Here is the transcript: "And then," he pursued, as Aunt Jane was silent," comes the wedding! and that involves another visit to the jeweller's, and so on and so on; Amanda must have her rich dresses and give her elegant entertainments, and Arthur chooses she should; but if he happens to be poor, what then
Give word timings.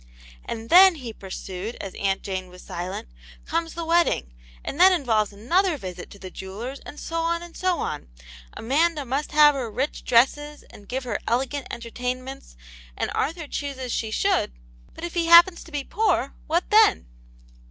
"And 0.45 0.71
then," 0.71 0.95
he 0.95 1.13
pursued, 1.13 1.75
as 1.79 1.93
Aunt 1.93 2.23
Jane 2.23 2.47
was 2.47 2.63
silent," 2.63 3.07
comes 3.45 3.75
the 3.75 3.85
wedding! 3.85 4.33
and 4.65 4.79
that 4.79 4.91
involves 4.91 5.31
another 5.31 5.77
visit 5.77 6.09
to 6.09 6.17
the 6.17 6.31
jeweller's, 6.31 6.79
and 6.79 6.99
so 6.99 7.17
on 7.21 7.43
and 7.43 7.55
so 7.55 7.77
on; 7.77 8.07
Amanda 8.57 9.05
must 9.05 9.31
have 9.31 9.53
her 9.53 9.69
rich 9.69 10.03
dresses 10.03 10.63
and 10.71 10.89
give 10.89 11.03
her 11.03 11.19
elegant 11.27 11.67
entertainments, 11.69 12.57
and 12.97 13.11
Arthur 13.13 13.45
chooses 13.45 13.91
she 13.91 14.09
should; 14.09 14.53
but 14.95 15.03
if 15.03 15.13
he 15.13 15.27
happens 15.27 15.63
to 15.65 15.71
be 15.71 15.83
poor, 15.83 16.33
what 16.47 16.71
then 16.71 17.05